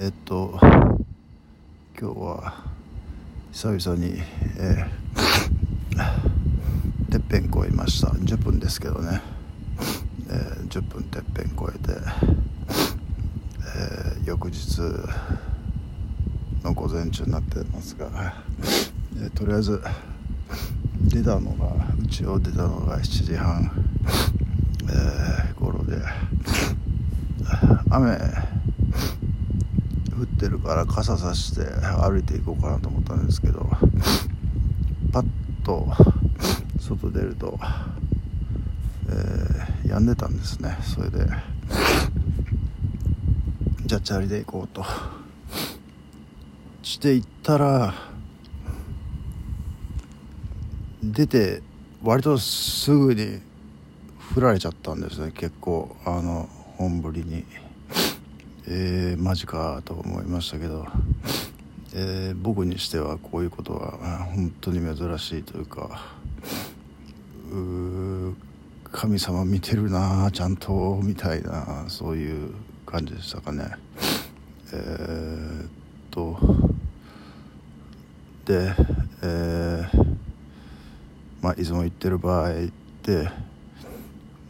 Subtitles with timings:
[0.00, 0.56] えっと
[2.00, 2.54] 今日は
[3.50, 4.22] 久々に、
[4.56, 8.06] えー、 てっぺん越えました。
[8.06, 9.20] 10分ですけどね、
[10.28, 12.00] えー、10分てっぺん越えて、
[13.76, 14.80] えー、翌日
[16.62, 18.36] の午前中になってますが、
[19.20, 19.82] え、とりあえず
[21.06, 21.72] 出たのが
[22.04, 23.68] 家を出たのが7時半、
[24.90, 26.00] えー、頃で
[27.90, 28.47] 雨
[30.38, 33.68] ってるから傘さして歩いていこうかなと思ったんですけど
[35.12, 35.26] パッ
[35.64, 35.88] と
[36.78, 37.58] 外出ると、
[39.08, 40.78] えー、止んでたんですね。
[40.82, 41.26] それで
[43.84, 44.84] じゃあチャリで行こうと。
[46.82, 47.92] して行ったら
[51.02, 51.62] 出て
[52.02, 53.40] 割とすぐに
[54.18, 55.32] 振られちゃったんですね。
[55.32, 57.44] 結構あの本降りに。
[58.70, 60.86] えー、マジかと思いましたけど、
[61.94, 66.18] えー、僕にしてはこういうことは本当に珍しいというか
[68.92, 72.50] 神様見てるなちゃんとみたいなそういう
[72.84, 73.70] 感じでしたかね。
[74.74, 75.68] えー、っ
[76.10, 76.38] と
[78.44, 78.74] で、
[79.22, 80.16] えー、
[81.40, 82.54] まあいつも言ってる場合っ
[83.02, 83.30] て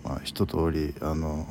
[0.02, 1.46] まあ一通りあの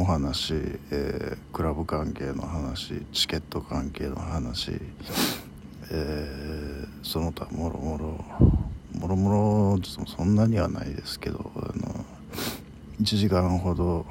[0.00, 0.54] お話、
[0.92, 4.70] えー、クラブ関係の話チケット関係の話、
[5.90, 8.06] えー、その他もろもろ
[8.96, 12.04] もろもろそんなにはないですけどあの
[13.00, 14.06] 1時間ほど、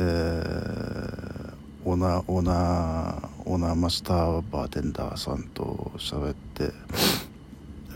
[0.00, 1.52] えー、
[1.84, 6.70] オナオナオナマスターバーテンダーさんと喋って、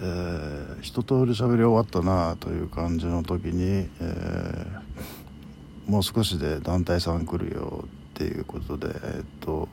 [0.02, 4.89] えー、一通り喋り終わったなという感じの時に、えー
[5.90, 9.68] もう少しで団体さん来るよっていうことでえっと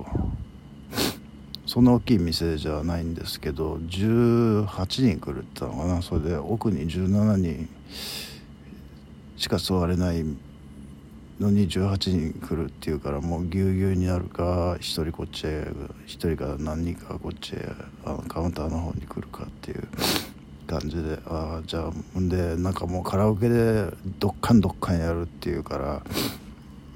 [1.68, 6.02] そんな大きい店じゃないんですけど18人来るって言ったのかな。
[6.02, 7.70] それで奥に17人
[9.36, 10.26] しか座れない
[11.40, 15.68] のに18人来るっていうからもうぎゅうぎゅうになるか1人こっちへ
[16.08, 17.70] 1人か何人かこっちへ
[18.06, 19.88] あのカウンターの方に来るかっていう。
[20.68, 23.88] 感じでああじゃあんでなんかもうカラオケで
[24.20, 26.04] どっかんどっかんやるっていうから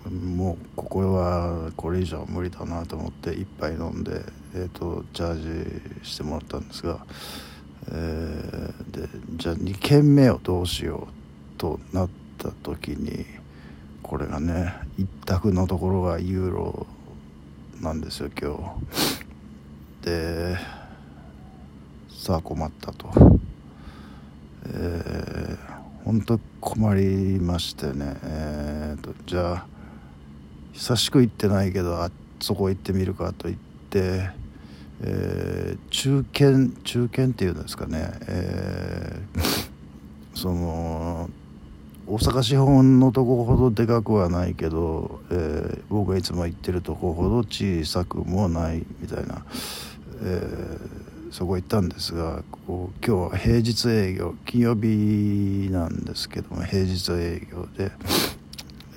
[0.09, 4.23] もうここはこれ以上無理だなと思って1杯飲んで、
[4.55, 7.05] えーと、チャージしてもらったんですが、
[7.89, 13.25] えー、でじゃあ2軒目をどうしようとなった時に
[14.01, 16.87] これがね一択のところがユーロ
[17.79, 18.77] なんですよ今
[20.01, 20.05] 日。
[20.05, 20.57] で
[22.09, 23.40] さあ困ったと。
[24.73, 25.57] え、
[26.05, 28.17] 本当困りましてね。
[28.23, 29.65] えーと、じゃあ
[30.73, 32.09] 久しく行ってないけどあ
[32.39, 34.29] そこ行ってみるかと言って、
[35.01, 41.29] えー、中堅中堅っていうんですかね、えー、その
[42.07, 49.45] 大阪市本のとこほどでかくはないけど、えー、僕がいつも行ってるとこほど小さくもないみたいな、
[50.23, 51.00] えー
[51.31, 57.89] そこ行ったんですがこう今日は平日営業金曜日なんですけども平日営業で、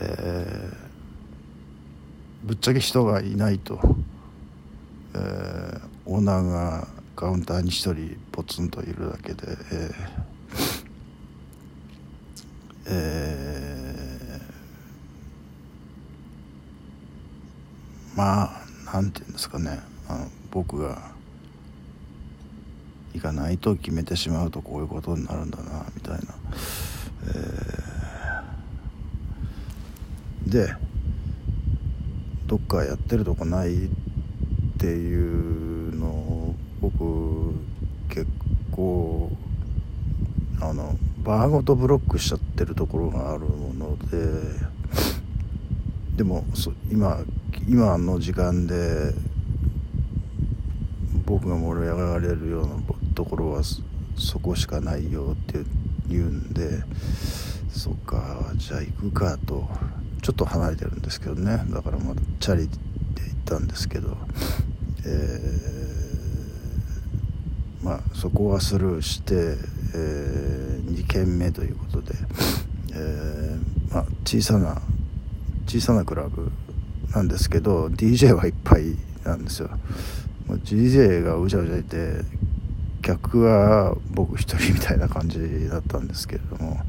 [0.00, 3.78] えー、ぶっちゃけ人がいないと、
[5.14, 9.94] えー、オーナーがカウンターに1人ポツンといるだけで、えー
[12.86, 19.78] えー、まあなんて言うんですかね。
[20.08, 21.13] あの僕が
[23.14, 26.20] 行かないと決めてしまうとこういうことになるんだなみたいな、
[27.28, 30.74] えー、で
[32.46, 33.88] どっかやってるとこないっ
[34.78, 37.54] ていうのを僕
[38.08, 38.26] 結
[38.72, 39.30] 構
[40.60, 43.44] あのバーごとブロックしちゃってるところがある
[43.78, 44.74] ので
[46.16, 46.44] でも
[46.90, 47.20] 今
[47.66, 49.14] 今の時間で
[51.24, 52.74] 僕が盛り上がれるような
[53.14, 53.62] ところは
[54.16, 55.60] そこしかないよって
[56.08, 56.82] 言うんで
[57.70, 59.68] そっかじゃあ行くかと
[60.22, 64.16] ちょっと離れてるんですけどねだからまだチャリで行ったんですけど、
[65.04, 72.14] えー、まあそこはスルーして、えー、2軒目ということで、
[72.94, 74.80] えー、まあ、小さな
[75.66, 76.50] 小さなクラブ
[77.14, 79.70] なんですけど DJ はいっぱいなんですよ。
[80.48, 82.20] DJ がうじゃうじゃいて
[83.04, 86.80] 客は僕一人みたいな感じだったんですけれども、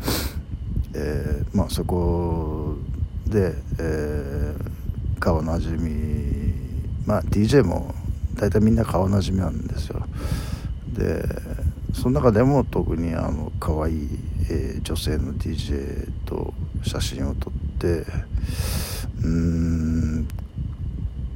[0.93, 2.77] えー、まあそこ
[3.27, 6.53] で、えー、顔なじみ
[7.05, 7.93] まあ DJ も
[8.35, 10.01] 大体みんな顔なじみなんですよ。
[10.93, 11.21] で
[11.93, 14.09] その中でも特にあの可愛い、
[14.49, 16.53] えー、女性の DJ と
[16.83, 18.05] 写真を撮って
[19.21, 20.27] うん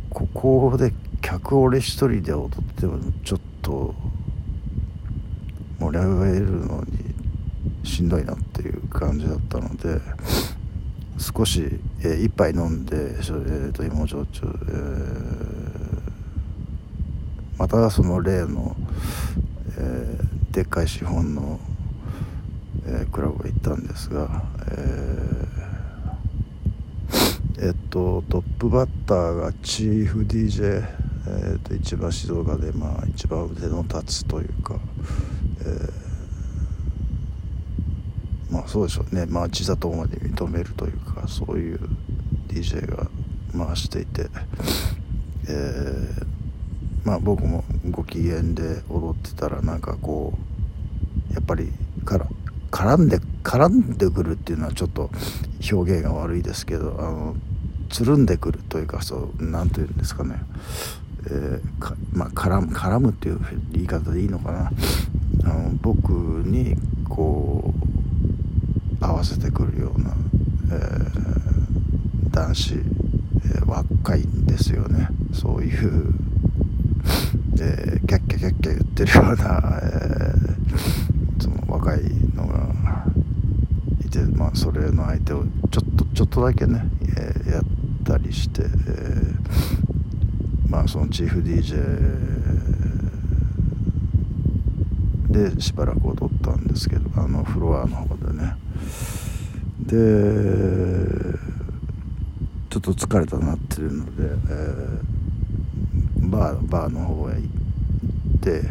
[0.10, 3.94] ここで客俺一人で踊ってもちょっと
[5.92, 7.16] 盛り上げるのに
[7.84, 10.00] しんどいなっていう感じだったので
[11.18, 14.54] 少し、えー、一杯飲んで、えー、と芋焼酎、えー、
[17.58, 18.76] またその例の、
[19.78, 21.60] えー、でっかい資本の、
[22.86, 30.86] えー、クラブへ行ったんですが、えー、えっとトップバッターがチーフ DJ、
[31.28, 34.76] えー、と一番静岡で、まあ、一番腕の立つというか、
[38.52, 39.26] まあそうでしょうね。
[39.28, 41.80] まあ自とまで認めるというかそういう
[42.48, 43.08] DJ が
[43.56, 44.28] 回していて、
[45.48, 46.26] えー、
[47.04, 50.34] まあ僕もご機嫌で踊ってたらなんかこ
[51.32, 51.72] うやっぱり
[52.06, 52.28] から
[52.72, 55.10] 絡んで絡んでくるっていうのはちょっと
[55.72, 57.36] 表現が悪いですけどあの
[57.90, 60.36] つるんでくるというかそう何て言うんですかね、
[61.26, 61.62] えー、
[62.14, 63.40] まあ、絡む絡むっていう
[63.72, 64.72] 言い方でいいのかな。
[65.44, 66.76] あの僕に
[67.08, 67.74] こ
[69.02, 70.14] う合わせてくるような、
[70.72, 75.10] えー、男子、えー、若いんですよね。
[75.34, 76.14] そういう
[77.62, 82.00] えー、キャッキャキャッキャ言ってるような、えー、その若い
[82.34, 82.70] のが
[84.06, 86.82] いて、まあ、それの相手をちょっとちょっとだけね、
[87.18, 87.64] えー、やっ
[88.06, 88.70] たりして、えー、
[90.70, 91.74] まあそのチーフ DJ
[95.30, 98.56] でしばらく踊ったんですけどあのフロアの方でね。
[99.86, 99.96] で
[102.70, 105.20] ちょっと疲れたなっていうので、えー
[106.30, 108.62] バーバーの方へ行って、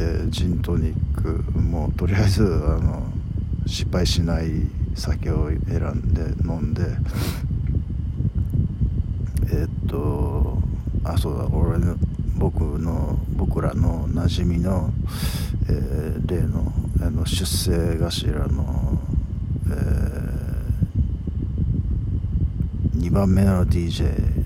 [0.00, 2.46] えー、ジントニックもうとりあえずあ
[2.78, 3.02] の
[3.66, 4.50] 失敗しない
[4.94, 6.82] 酒を選んで飲んで
[9.50, 10.58] えー、っと
[11.04, 11.96] あそうだ俺の
[12.36, 14.90] 僕の僕らの馴染みの、
[15.68, 18.98] えー、例のあの出世頭の、
[19.70, 24.38] えー、2番目の DJ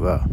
[0.00, 0.24] が、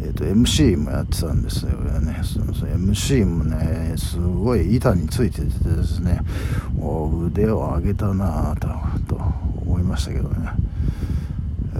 [0.00, 1.72] えーと、MC もやってたんですよ。
[1.72, 6.20] ねその MC もねすごい板についててですね
[6.80, 8.68] お腕を上げたなと
[9.14, 9.22] と
[9.64, 10.52] 思いましたけどね、
[11.76, 11.78] え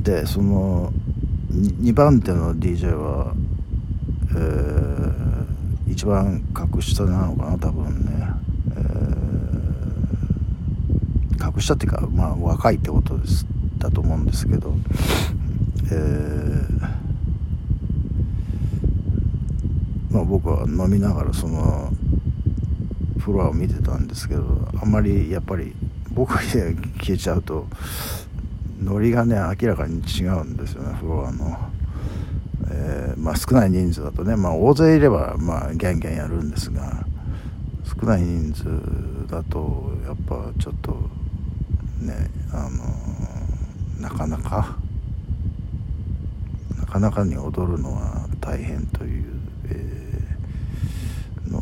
[0.00, 0.92] ー、でその
[1.50, 3.34] 2番手の DJ は、
[4.30, 8.26] えー、一番格下なのかな多分ね、
[8.76, 9.30] えー
[11.40, 13.46] 格下っていうか、まあ、若いってことです
[13.78, 14.74] だと思うんですけど、
[15.90, 16.80] えー、
[20.10, 21.90] まあ、僕は飲みながらその
[23.18, 25.74] フロアを見てたんですけどあんまりやっぱり
[26.12, 27.66] 僕で消えちゃうと
[28.82, 31.70] ノリがね明らかに違うんですよねフロアの。
[32.72, 37.04] えー、まあ、少ない人数だとね、まあ、大勢いれば、まあ、ギャンギャンやるんですが
[37.84, 40.92] 少ない人数だとやっぱちょっと
[42.00, 44.76] ねあのなかなか
[46.78, 49.24] なかなかに踊るのは大変という、
[49.66, 51.60] えー、の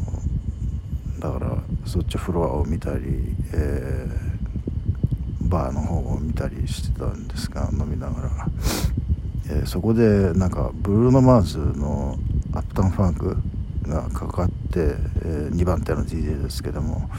[1.19, 4.38] だからそっちフロアを見たり、えー、
[5.49, 8.31] バーの方を見たりしてたんですが飲みながら、
[9.51, 12.19] えー、そこでなんかブルーノ・マーズの
[12.53, 13.37] 「アップタウン・ファンク」
[13.89, 17.11] がかかって、えー、2番手の DJ ですけども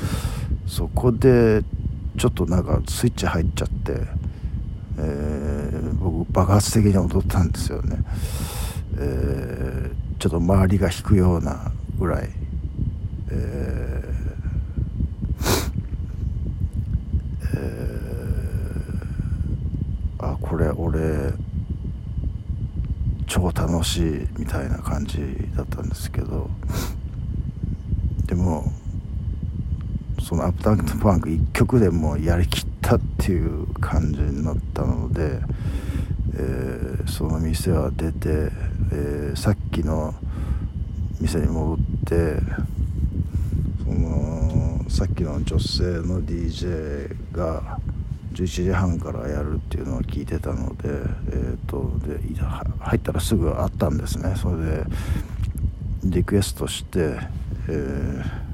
[0.68, 1.64] そこで
[2.18, 3.94] ちょっとなんかスイッチ入っちゃって、
[4.98, 7.98] えー、僕爆発的に踊ったんですよね、
[8.98, 12.30] えー、ちょっと周りが引くようなぐらい、
[13.32, 14.20] えー
[17.56, 21.34] えー、あこれ俺
[23.28, 25.20] 超楽しいみたいな感じ
[25.56, 26.50] だったんですけど
[28.26, 28.72] でも
[30.20, 35.40] そのアップタウンファンク1曲でもやりきったっていう感じになったので、
[36.34, 38.52] えー、その店は出て、
[38.92, 40.16] えー、さっきの
[41.22, 42.40] 店に戻って
[43.84, 47.80] そのさっきの女性の DJ が
[48.34, 50.90] 11時半からやるっていうのを聞いてたので,、
[51.30, 52.20] えーと、で
[52.80, 54.84] 入ったらすぐ会ったんですねそれで
[56.04, 57.20] リクエストして、
[57.68, 58.50] えー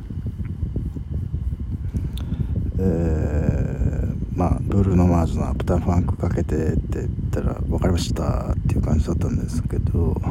[2.78, 10.22] えー、まあブルーノ・マーズの「アプタウンファンクかけて」って言ったら「分かりました」っていう感じだったんですけど、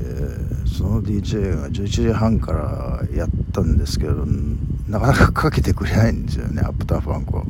[0.00, 4.24] えー、その DJ が11時半からやったんですけど
[4.88, 7.44] なかなかかけてくれないんですよねアプタウンファンクを。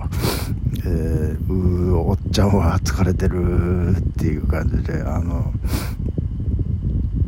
[0.89, 5.53] えー、うおっちゃんは疲れてるっていう感じであの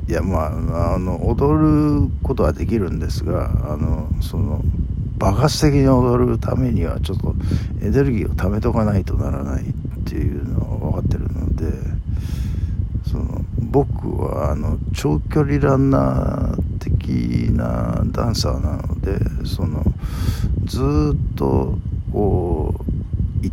[0.09, 4.63] いやまああの踊ることはできるんですがあのその
[5.19, 7.35] 爆発的に踊るためにはちょっと
[7.83, 9.67] エネルギーを貯めとかないとならないっ
[10.07, 11.67] ていうのは分かってるので
[13.11, 19.85] その僕はあの長距離ランナー的なダンサーなのでその
[20.65, 20.81] ず
[21.15, 21.77] っと
[22.11, 22.90] こう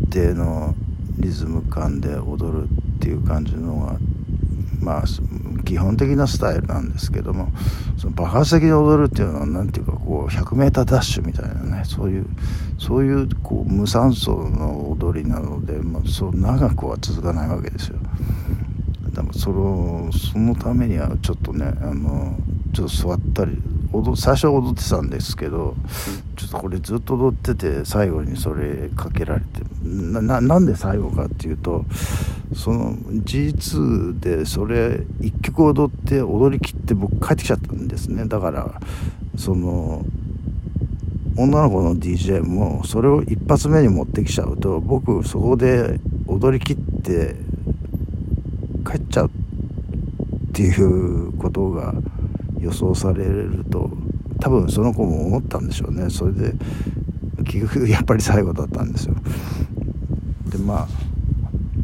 [0.09, 0.75] 定の
[1.17, 3.97] リズム感で踊るっていう感じのが
[4.81, 5.03] まあ
[5.65, 7.49] 基本的なスタイルなんですけども
[7.97, 12.25] その爆発的に踊るっていうのは何ていうかこう 100m ダッシュみたいなねそういう
[12.79, 17.97] そういうこう無酸素の踊りなので、まあ、そう長くは続かないわけですよ。
[19.13, 22.37] でもそのそのためにはちょっとねあの
[22.73, 23.57] ちょっと座ったり
[24.15, 25.75] 最初は踊ってたんですけど
[26.35, 31.85] ちょっとこれずっと踊ってて最後にそれかけられてななんで最後かっていうと
[32.53, 38.25] その G2 でそれ1曲踊って踊りきって僕帰ってきちゃったんですね。
[38.25, 38.79] だから
[39.37, 40.05] その
[41.35, 47.35] 女の子の DJ もそれを一発目に持ってきちゃうと僕そこで踊りきって
[48.89, 49.29] 帰っちゃうっ
[50.53, 51.93] ていうことが
[52.59, 53.91] 予想されると
[54.39, 56.09] 多分その子も思ったんでしょうね。
[56.09, 56.53] それで
[57.43, 59.15] 結局やっぱり最後だったんですよ。
[60.49, 60.87] でまあ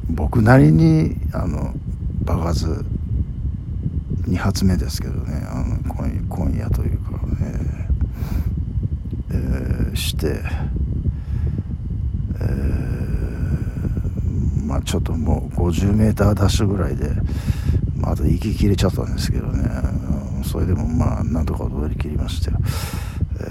[0.09, 1.73] 僕なりにあの
[2.23, 2.85] 爆発
[4.27, 5.45] 2発目ですけどね。
[5.49, 7.17] あの今今夜というかね、
[9.31, 10.39] えー、して、
[12.39, 17.09] えー、まあちょっともう 50m ダッシュぐらいで、
[17.97, 19.63] まあ、あと息切れちゃったんですけどね。
[20.43, 22.57] それでもまあなんとか踊り切りましたよ、
[23.39, 23.43] え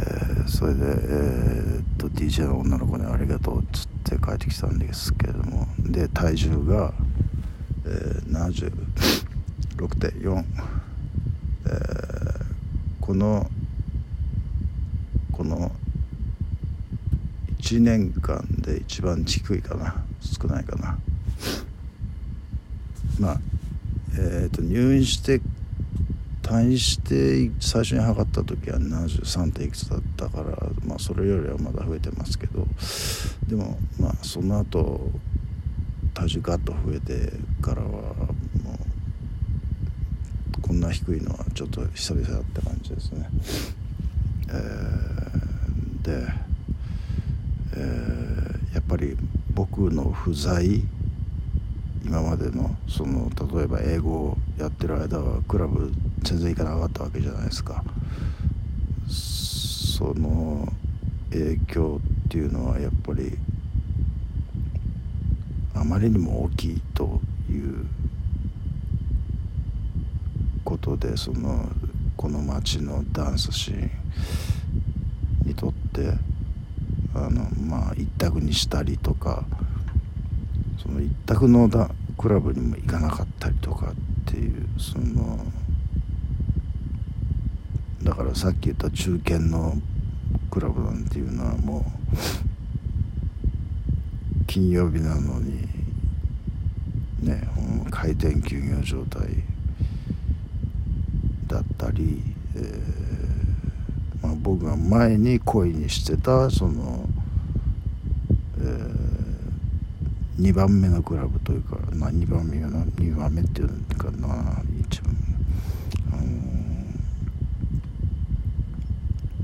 [0.43, 5.67] ー、それで、えー、っと DJ の女の子にありがとうっつって帰ってきたんですけれども。
[5.79, 6.93] で体重が、
[7.85, 10.45] えー、76.4、
[11.67, 12.45] えー、
[13.01, 13.49] この
[15.33, 15.73] この
[17.59, 20.05] 1年間で一番低いかな。
[20.21, 20.99] 少ないかな。
[23.19, 23.41] まあ
[24.15, 25.41] えーと入院して
[26.53, 32.67] 退院して最初に測った時は73点いくつだったから、まあ、それよりはまだ増えてますけど
[33.49, 35.01] でもまあその後
[36.13, 37.33] 体重ガッと増えて
[37.63, 38.05] からはも
[40.59, 43.29] うこんな低いのはちょっと久々だった感じですね。
[44.49, 46.33] えー、で、
[47.77, 49.17] えー、やっぱり
[49.55, 50.83] 僕の不在
[52.05, 55.93] 今までのその例えば英語をやってる間はクラブ
[56.23, 57.83] 全然行かなかったわけじゃないですか。
[59.09, 60.67] その
[61.31, 63.37] 影響っていうのはやっぱり
[65.75, 67.87] あまりにも大きいという
[70.65, 71.69] ことでその
[72.17, 73.91] この街のダンスシーン
[75.45, 76.13] にとって
[77.15, 79.45] あのまあ一択にしたりとか
[80.83, 85.39] その一択のだクラブにも行かなかったりとかっていうその
[88.03, 89.75] だからさっき言った中堅の
[90.51, 91.85] クラブなんていうのはもう
[94.47, 95.69] 金曜日なのに
[97.23, 97.49] ね
[97.91, 99.23] 開店休業状態
[101.47, 102.23] だったり、
[102.57, 107.09] えーまあ、僕が前に恋にしてたその、
[108.59, 108.97] えー、
[110.41, 115.13] 2番目のクラブというか、まあ、2番目な2番目っていうかな一番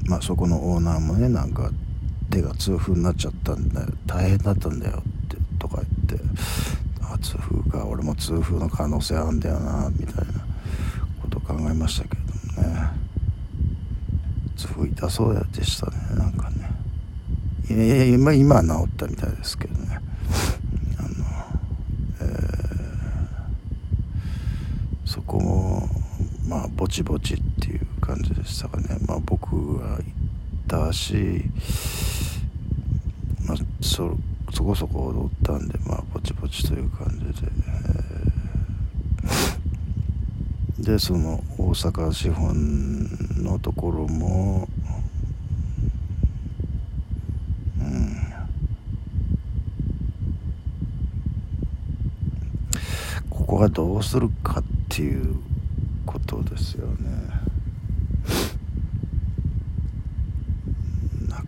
[0.08, 1.70] まあそこのオーナーもねなんか
[2.30, 3.88] 手が痛風になっちゃったんだよ。
[4.06, 6.24] 大変だったんだよってとか言って
[7.02, 10.32] あ痛風か俺も痛風の可能性あるんだよなみたいな
[11.22, 12.22] ことを考えましたけど
[12.62, 12.90] もね。
[14.56, 16.70] 痛風痛そうでしたねなんかね。
[17.70, 19.98] いやいや今今は治ったみたいですけどね。
[20.98, 21.08] あの、
[22.20, 22.28] えー、
[25.04, 25.88] そこも
[26.48, 27.57] まあぼちぼちって
[28.08, 28.96] 感じでしたかね。
[29.06, 30.06] まあ僕は行っ
[30.66, 31.42] たし、
[33.46, 34.16] まあ、そ
[34.50, 37.48] そこそこ踊ったんでまあぼちぼちという感じで、
[40.78, 43.10] えー、 でその大阪資本
[43.42, 44.66] のところも
[47.78, 48.16] うん。
[53.28, 55.36] ここがどうするかっていう
[56.06, 57.38] ことですよね。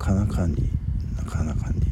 [0.01, 0.57] かなかに
[1.15, 1.83] なかなかに。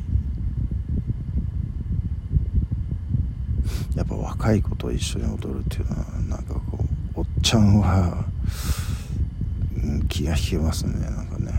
[3.94, 6.78] やっぱ若い子と一緒に踊るっていうのはなんかこ
[7.16, 8.24] うおっちゃんは、
[9.76, 11.52] うん、気が引けますねなんかね。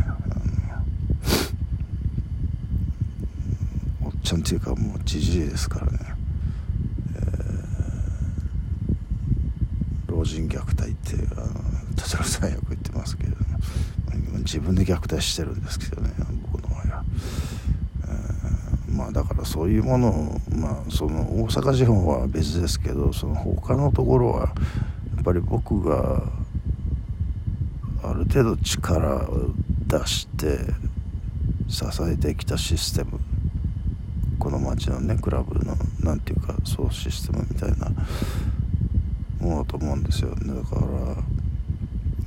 [4.04, 6.00] おっちゃんっていうかもうじじいですからね
[10.20, 11.48] 老人虐待ってあの
[11.96, 13.38] 田代さんよく言ってますけど
[14.40, 16.12] 自分で虐待してるんですけどね。
[16.52, 17.04] 僕の場合は、
[18.92, 24.40] まあだからそういうものをまあその大阪地方は別ですけどその他のところは
[25.16, 26.24] やっぱり僕が
[28.04, 29.52] ある程度力を
[29.88, 30.60] 出して
[31.70, 33.22] 支えてきたシステム。
[34.38, 37.92] この町のねクラブの何て言うかそうシステムみたいな
[39.40, 40.82] ものと思うんですよだから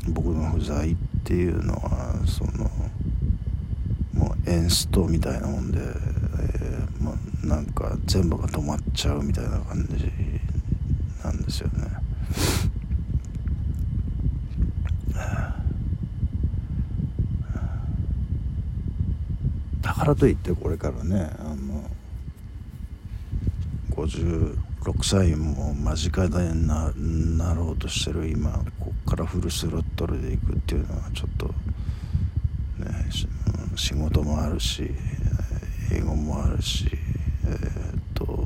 [0.08, 2.70] 僕の不在っていうのはその
[4.14, 10.10] もうエンストみたいなもんで、えー、まあ、なんか全部が止まっちゃうみたいな感じ
[11.24, 11.84] なんですよね。
[19.80, 21.88] だからといってこれからねあの
[23.90, 31.54] 50 6歳も間近でななろうとしてる今こっからフルスロットルでいくっていうのはちょっとね
[33.76, 34.90] 仕事もあるし
[35.92, 36.90] 英語もあるし
[37.46, 38.44] えー、っと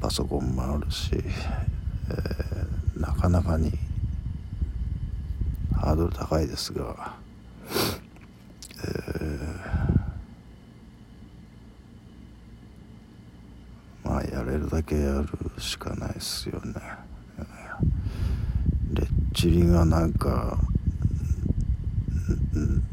[0.00, 3.72] パソコンもあるし、えー、なかなかに
[5.76, 7.14] ハードル高いですが、
[8.78, 9.72] えー
[14.04, 15.26] まあやれるだけやる
[15.58, 16.74] しかないですよね。
[18.92, 20.58] レッチリがなんか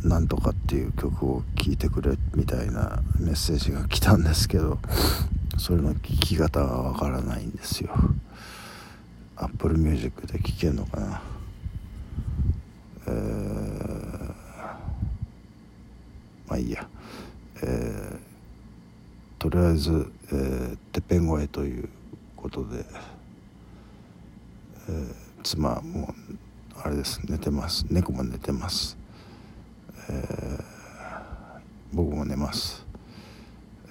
[0.03, 4.79] なんとかっていう曲を聴いてくれみたいなメッセージが来たんですけど
[5.57, 7.89] それの聴き方がわからないんですよ。
[9.35, 11.21] Apple Music で聴けるのかな。
[13.07, 14.33] えー、
[16.47, 16.87] まあいいや。
[17.61, 18.28] えー
[19.39, 21.87] とりあえず、えー、てっぺん越えという
[22.35, 22.85] ことで、
[24.89, 26.13] えー、妻も
[26.75, 27.85] あれです寝てます。
[27.89, 28.97] 猫も寝てます、
[30.09, 30.63] えー、
[31.93, 32.85] 僕も寝ます、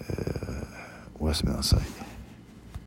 [0.01, 0.67] えー、
[1.19, 2.08] おやすみなさい。